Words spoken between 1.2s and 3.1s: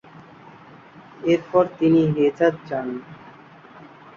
এরপর তিনি হেজাজ যান।